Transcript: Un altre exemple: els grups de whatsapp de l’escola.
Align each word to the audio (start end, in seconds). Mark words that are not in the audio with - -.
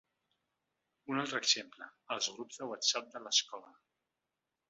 Un 1.15 1.19
altre 1.23 1.41
exemple: 1.43 1.89
els 2.15 2.31
grups 2.37 2.59
de 2.61 2.71
whatsapp 2.71 3.13
de 3.17 3.25
l’escola. 3.27 3.77